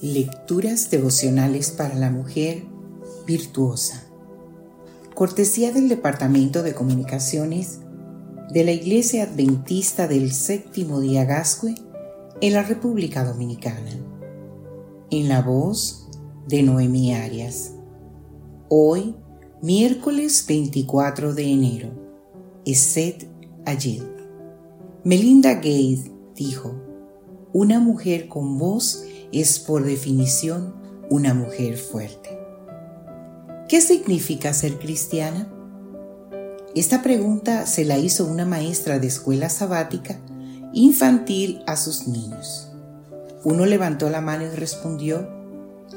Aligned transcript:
Lecturas 0.00 0.90
devocionales 0.90 1.70
para 1.70 1.94
la 1.94 2.10
mujer 2.10 2.64
virtuosa. 3.26 4.02
Cortesía 5.14 5.70
del 5.70 5.88
Departamento 5.88 6.64
de 6.64 6.74
Comunicaciones 6.74 7.78
de 8.50 8.64
la 8.64 8.72
Iglesia 8.72 9.22
Adventista 9.22 10.08
del 10.08 10.32
Séptimo 10.32 11.00
Día 11.00 11.24
Gascue 11.24 11.76
en 12.40 12.52
la 12.52 12.64
República 12.64 13.24
Dominicana. 13.24 13.92
En 15.10 15.28
la 15.28 15.42
voz 15.42 16.08
de 16.48 16.64
Noemí 16.64 17.14
Arias. 17.14 17.74
Hoy, 18.68 19.14
miércoles 19.62 20.44
24 20.46 21.34
de 21.34 21.44
enero. 21.44 21.90
Eset 22.66 23.28
Ayed. 23.64 24.02
Melinda 25.04 25.54
Gates 25.54 26.10
dijo, 26.34 26.74
una 27.52 27.78
mujer 27.78 28.26
con 28.26 28.58
voz 28.58 29.04
es 29.40 29.58
por 29.58 29.84
definición 29.84 30.74
una 31.10 31.34
mujer 31.34 31.76
fuerte. 31.76 32.38
¿Qué 33.68 33.80
significa 33.80 34.52
ser 34.52 34.78
cristiana? 34.78 35.48
Esta 36.74 37.02
pregunta 37.02 37.66
se 37.66 37.84
la 37.84 37.98
hizo 37.98 38.26
una 38.26 38.44
maestra 38.44 38.98
de 38.98 39.06
escuela 39.06 39.48
sabática 39.48 40.20
infantil 40.72 41.62
a 41.66 41.76
sus 41.76 42.08
niños. 42.08 42.68
Uno 43.44 43.64
levantó 43.64 44.10
la 44.10 44.20
mano 44.20 44.44
y 44.44 44.56
respondió, 44.56 45.28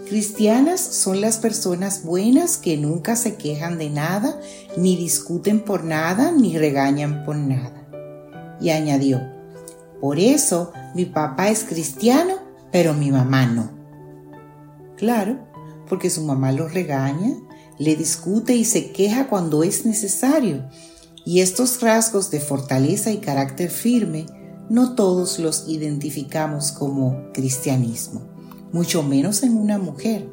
Cristianas 0.07 0.79
son 0.79 1.19
las 1.21 1.38
personas 1.38 2.03
buenas 2.03 2.57
que 2.57 2.77
nunca 2.77 3.15
se 3.15 3.35
quejan 3.35 3.77
de 3.77 3.89
nada, 3.89 4.39
ni 4.77 4.95
discuten 4.95 5.61
por 5.61 5.83
nada, 5.83 6.31
ni 6.31 6.57
regañan 6.57 7.25
por 7.25 7.35
nada. 7.35 7.88
Y 8.61 8.69
añadió, 8.69 9.21
por 9.99 10.19
eso 10.19 10.71
mi 10.95 11.05
papá 11.05 11.49
es 11.49 11.63
cristiano 11.63 12.33
pero 12.71 12.93
mi 12.93 13.11
mamá 13.11 13.45
no. 13.45 13.71
Claro, 14.97 15.39
porque 15.87 16.09
su 16.09 16.23
mamá 16.23 16.51
lo 16.51 16.67
regaña, 16.67 17.35
le 17.77 17.95
discute 17.95 18.55
y 18.55 18.65
se 18.65 18.91
queja 18.91 19.27
cuando 19.27 19.63
es 19.63 19.85
necesario. 19.85 20.67
Y 21.25 21.41
estos 21.41 21.81
rasgos 21.81 22.31
de 22.31 22.39
fortaleza 22.39 23.11
y 23.11 23.17
carácter 23.17 23.69
firme 23.69 24.25
no 24.69 24.95
todos 24.95 25.39
los 25.39 25.67
identificamos 25.67 26.71
como 26.71 27.31
cristianismo, 27.33 28.21
mucho 28.71 29.03
menos 29.03 29.43
en 29.43 29.57
una 29.57 29.77
mujer. 29.77 30.29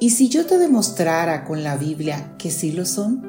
¿Y 0.00 0.10
si 0.10 0.28
yo 0.28 0.46
te 0.46 0.58
demostrara 0.58 1.44
con 1.44 1.64
la 1.64 1.76
Biblia 1.76 2.36
que 2.38 2.50
sí 2.50 2.72
lo 2.72 2.86
son? 2.86 3.26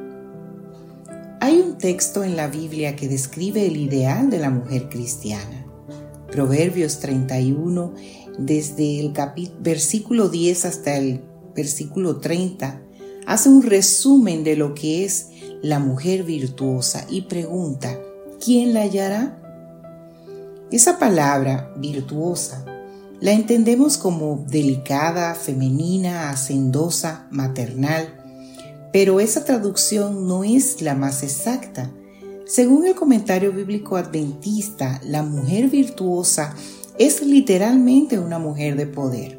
Hay 1.41 1.59
un 1.59 1.77
texto 1.77 2.23
en 2.23 2.35
la 2.35 2.47
Biblia 2.47 2.95
que 2.95 3.07
describe 3.07 3.65
el 3.65 3.77
ideal 3.77 4.29
de 4.29 4.39
la 4.39 4.49
mujer 4.49 4.89
cristiana. 4.89 5.58
Proverbios 6.31 6.99
31, 6.99 7.93
desde 8.37 8.99
el 8.99 9.13
versículo 9.59 10.29
10 10.29 10.65
hasta 10.65 10.97
el 10.97 11.21
versículo 11.55 12.17
30, 12.17 12.81
hace 13.25 13.49
un 13.49 13.63
resumen 13.63 14.43
de 14.43 14.55
lo 14.55 14.73
que 14.73 15.05
es 15.05 15.29
la 15.61 15.79
mujer 15.79 16.23
virtuosa 16.23 17.05
y 17.09 17.21
pregunta, 17.23 17.99
¿quién 18.43 18.73
la 18.73 18.81
hallará? 18.81 19.35
Esa 20.71 20.99
palabra, 20.99 21.73
virtuosa, 21.77 22.63
la 23.19 23.31
entendemos 23.31 23.97
como 23.97 24.45
delicada, 24.47 25.35
femenina, 25.35 26.29
hacendosa, 26.29 27.27
maternal, 27.31 28.07
pero 28.93 29.19
esa 29.19 29.43
traducción 29.43 30.27
no 30.27 30.43
es 30.43 30.81
la 30.81 30.95
más 30.95 31.23
exacta, 31.23 31.91
según 32.49 32.87
el 32.87 32.95
comentario 32.95 33.53
bíblico 33.53 33.95
adventista, 33.95 34.99
la 35.03 35.21
mujer 35.21 35.69
virtuosa 35.69 36.55
es 36.97 37.21
literalmente 37.21 38.17
una 38.17 38.39
mujer 38.39 38.75
de 38.75 38.87
poder. 38.87 39.37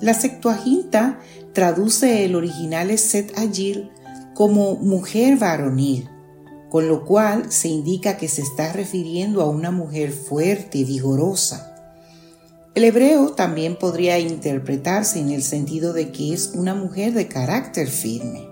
La 0.00 0.14
Septuaginta 0.14 1.18
traduce 1.52 2.24
el 2.24 2.34
original 2.34 2.96
Set 2.96 3.36
Agil 3.36 3.90
como 4.32 4.76
mujer 4.76 5.36
varonil, 5.36 6.08
con 6.70 6.88
lo 6.88 7.04
cual 7.04 7.52
se 7.52 7.68
indica 7.68 8.16
que 8.16 8.28
se 8.28 8.40
está 8.40 8.72
refiriendo 8.72 9.42
a 9.42 9.50
una 9.50 9.70
mujer 9.70 10.12
fuerte, 10.12 10.78
y 10.78 10.84
vigorosa. 10.84 11.76
El 12.74 12.84
hebreo 12.84 13.32
también 13.32 13.76
podría 13.76 14.18
interpretarse 14.18 15.20
en 15.20 15.28
el 15.28 15.42
sentido 15.42 15.92
de 15.92 16.10
que 16.10 16.32
es 16.32 16.52
una 16.54 16.74
mujer 16.74 17.12
de 17.12 17.28
carácter 17.28 17.86
firme 17.86 18.49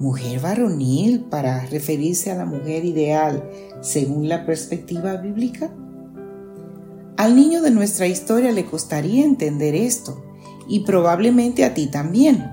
mujer 0.00 0.40
varonil 0.40 1.20
para 1.20 1.66
referirse 1.66 2.30
a 2.30 2.34
la 2.34 2.46
mujer 2.46 2.84
ideal 2.84 3.48
según 3.82 4.28
la 4.28 4.44
perspectiva 4.46 5.16
bíblica? 5.18 5.70
Al 7.16 7.36
niño 7.36 7.60
de 7.60 7.70
nuestra 7.70 8.06
historia 8.06 8.50
le 8.50 8.64
costaría 8.64 9.24
entender 9.24 9.74
esto 9.74 10.24
y 10.66 10.80
probablemente 10.80 11.64
a 11.64 11.74
ti 11.74 11.86
también. 11.86 12.50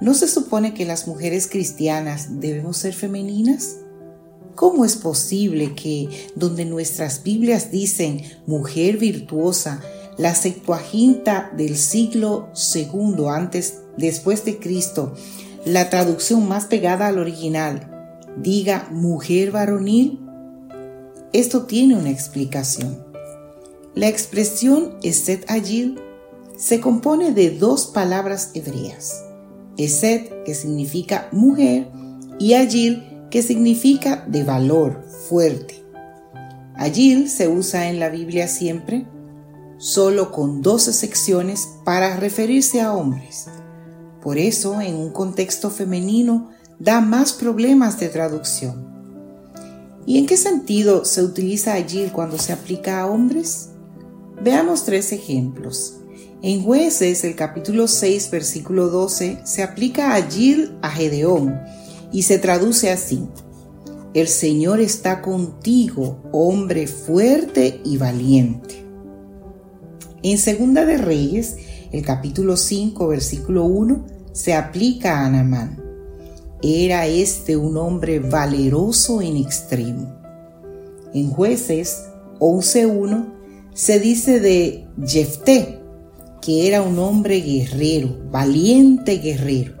¿No 0.00 0.14
se 0.14 0.26
supone 0.26 0.72
que 0.72 0.86
las 0.86 1.06
mujeres 1.06 1.46
cristianas 1.48 2.40
debemos 2.40 2.78
ser 2.78 2.94
femeninas? 2.94 3.76
¿Cómo 4.54 4.86
es 4.86 4.96
posible 4.96 5.74
que 5.74 6.08
donde 6.34 6.64
nuestras 6.64 7.22
Biblias 7.22 7.70
dicen 7.70 8.22
mujer 8.46 8.96
virtuosa, 8.96 9.82
la 10.16 10.34
Septuaginta 10.34 11.50
del 11.56 11.76
siglo 11.76 12.48
II 12.74 13.26
antes 13.28 13.80
después 13.98 14.44
de 14.44 14.58
Cristo 14.58 15.14
la 15.64 15.88
traducción 15.88 16.46
más 16.46 16.66
pegada 16.66 17.06
al 17.06 17.18
original 17.18 17.90
diga 18.36 18.88
mujer 18.90 19.50
varonil, 19.50 20.20
esto 21.32 21.64
tiene 21.64 21.96
una 21.96 22.10
explicación. 22.10 23.04
La 23.94 24.08
expresión 24.08 24.96
Eset 25.02 25.50
Agil 25.50 26.00
se 26.56 26.80
compone 26.80 27.32
de 27.32 27.50
dos 27.50 27.86
palabras 27.86 28.50
hebreas. 28.54 29.24
Eset, 29.76 30.44
que 30.44 30.54
significa 30.54 31.28
mujer, 31.32 31.88
y 32.38 32.54
Agil, 32.54 33.02
que 33.30 33.42
significa 33.42 34.24
de 34.28 34.44
valor, 34.44 35.04
fuerte. 35.28 35.82
Agil 36.76 37.30
se 37.30 37.48
usa 37.48 37.88
en 37.88 38.00
la 38.00 38.08
Biblia 38.08 38.48
siempre 38.48 39.06
solo 39.78 40.30
con 40.30 40.62
dos 40.62 40.82
secciones 40.82 41.68
para 41.84 42.16
referirse 42.16 42.80
a 42.80 42.92
hombres. 42.92 43.48
Por 44.24 44.38
eso, 44.38 44.80
en 44.80 44.94
un 44.96 45.10
contexto 45.10 45.70
femenino, 45.70 46.50
da 46.78 47.02
más 47.02 47.34
problemas 47.34 48.00
de 48.00 48.08
traducción. 48.08 48.88
¿Y 50.06 50.16
en 50.16 50.24
qué 50.24 50.38
sentido 50.38 51.04
se 51.04 51.22
utiliza 51.22 51.74
allí 51.74 52.08
cuando 52.10 52.38
se 52.38 52.54
aplica 52.54 53.02
a 53.02 53.06
hombres? 53.06 53.68
Veamos 54.42 54.86
tres 54.86 55.12
ejemplos. 55.12 55.98
En 56.40 56.62
jueces, 56.62 57.22
el 57.24 57.36
capítulo 57.36 57.86
6, 57.86 58.30
versículo 58.30 58.88
12, 58.88 59.40
se 59.44 59.62
aplica 59.62 60.14
allí 60.14 60.70
a 60.80 60.88
Gedeón 60.90 61.60
y 62.10 62.22
se 62.22 62.38
traduce 62.38 62.90
así. 62.90 63.28
El 64.14 64.28
Señor 64.28 64.80
está 64.80 65.20
contigo, 65.20 66.22
hombre 66.32 66.86
fuerte 66.86 67.82
y 67.84 67.98
valiente. 67.98 68.86
En 70.22 70.38
Segunda 70.38 70.86
de 70.86 70.96
Reyes, 70.96 71.56
el 71.92 72.02
capítulo 72.02 72.56
5, 72.56 73.06
versículo 73.08 73.64
1, 73.64 74.13
se 74.34 74.52
aplica 74.52 75.20
a 75.20 75.26
Anamán. 75.26 75.80
Era 76.60 77.06
este 77.06 77.56
un 77.56 77.76
hombre 77.76 78.18
valeroso 78.18 79.22
en 79.22 79.36
extremo. 79.36 80.12
En 81.14 81.30
jueces 81.30 82.04
11.1 82.40 83.32
se 83.72 84.00
dice 84.00 84.40
de 84.40 84.86
Jefté 85.06 85.80
que 86.42 86.66
era 86.68 86.82
un 86.82 86.98
hombre 86.98 87.40
guerrero, 87.40 88.18
valiente 88.30 89.16
guerrero, 89.16 89.76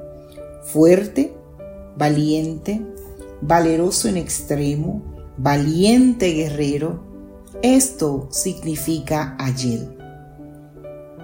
fuerte, 0.62 1.34
valiente, 1.98 2.80
valeroso 3.42 4.08
en 4.08 4.16
extremo, 4.16 5.02
valiente 5.36 6.30
guerrero. 6.30 7.04
Esto 7.60 8.28
significa 8.30 9.36
Ayel. 9.38 10.03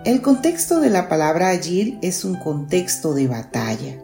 El 0.03 0.23
contexto 0.23 0.81
de 0.81 0.89
la 0.89 1.11
palabra 1.11 1.51
agir 1.51 1.99
es 2.01 2.25
un 2.25 2.37
contexto 2.37 3.13
de 3.13 3.29
batalla. 3.29 4.03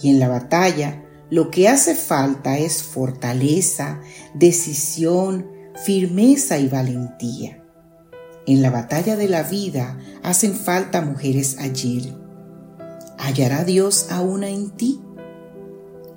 Y 0.00 0.08
en 0.08 0.18
la 0.18 0.28
batalla 0.28 1.04
lo 1.28 1.50
que 1.50 1.68
hace 1.68 1.94
falta 1.94 2.56
es 2.56 2.82
fortaleza, 2.82 4.00
decisión, 4.32 5.50
firmeza 5.84 6.58
y 6.58 6.68
valentía. 6.68 7.62
En 8.46 8.62
la 8.62 8.70
batalla 8.70 9.16
de 9.16 9.28
la 9.28 9.42
vida 9.42 9.98
hacen 10.22 10.54
falta 10.54 11.02
mujeres 11.02 11.58
agir. 11.58 12.14
¿Hallará 13.18 13.64
Dios 13.64 14.06
a 14.10 14.22
una 14.22 14.48
en 14.48 14.70
ti? 14.70 15.02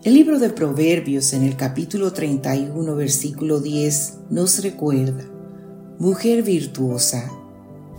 El 0.06 0.14
libro 0.14 0.40
de 0.40 0.52
Proverbios 0.52 1.34
en 1.34 1.44
el 1.44 1.58
capítulo 1.58 2.14
31, 2.14 2.96
versículo 2.96 3.60
10 3.60 4.20
nos 4.30 4.64
recuerda, 4.64 5.26
Mujer 6.00 6.44
virtuosa, 6.44 7.30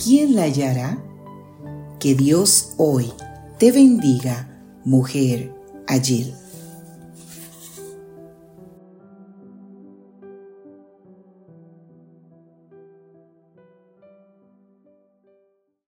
¿quién 0.02 0.34
la 0.34 0.42
hallará? 0.42 0.98
Que 1.98 2.14
Dios 2.14 2.74
hoy 2.76 3.12
te 3.58 3.72
bendiga, 3.72 4.48
mujer 4.84 5.52
Agil. 5.86 6.34